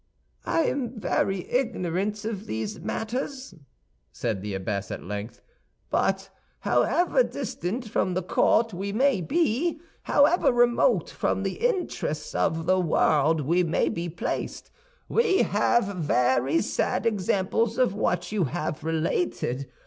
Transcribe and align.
"I 0.47 0.61
am 0.61 0.99
very 0.99 1.47
ignorant 1.47 2.25
of 2.25 2.47
these 2.47 2.79
matters," 2.79 3.53
said 4.11 4.41
the 4.41 4.55
abbess, 4.55 4.89
at 4.89 5.03
length; 5.03 5.43
"but 5.91 6.31
however 6.61 7.21
distant 7.23 7.87
from 7.87 8.15
the 8.15 8.23
court 8.23 8.73
we 8.73 8.91
may 8.91 9.21
be, 9.21 9.79
however 10.05 10.51
remote 10.51 11.11
from 11.11 11.43
the 11.43 11.59
interests 11.59 12.33
of 12.33 12.65
the 12.65 12.79
world 12.79 13.41
we 13.41 13.63
may 13.63 13.89
be 13.89 14.09
placed, 14.09 14.71
we 15.07 15.43
have 15.43 15.97
very 15.97 16.61
sad 16.61 17.05
examples 17.05 17.77
of 17.77 17.93
what 17.93 18.31
you 18.31 18.45
have 18.45 18.83
related. 18.83 19.71